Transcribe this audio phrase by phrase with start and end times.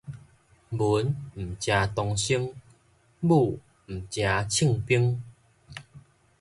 [0.03, 0.09] 文毋
[1.59, 2.47] 成童生，
[3.19, 3.59] 武毋
[4.09, 5.21] 成銃兵